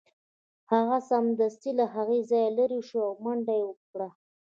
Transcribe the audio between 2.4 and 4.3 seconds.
لیرې شو او منډه یې کړه